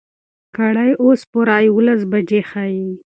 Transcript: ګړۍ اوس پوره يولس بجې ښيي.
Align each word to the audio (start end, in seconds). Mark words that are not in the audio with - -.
ګړۍ 0.55 0.91
اوس 1.03 1.21
پوره 1.31 1.57
يولس 1.67 2.01
بجې 2.11 2.41
ښيي. 2.49 2.87